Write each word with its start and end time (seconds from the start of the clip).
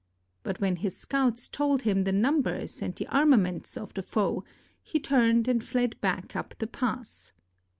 But 0.41 0.59
when 0.59 0.77
his 0.77 0.97
scouts 0.97 1.47
told 1.47 1.83
him 1.83 2.05
the 2.05 2.11
numbers 2.11 2.81
and 2.81 2.95
the 2.95 3.05
arma 3.09 3.37
ment 3.37 3.77
of 3.77 3.93
the 3.93 4.01
foe, 4.01 4.43
he 4.81 4.99
turned 4.99 5.47
and 5.47 5.63
fled 5.63 6.01
back 6.01 6.35
up 6.35 6.55
the 6.57 6.65
pass. 6.65 7.33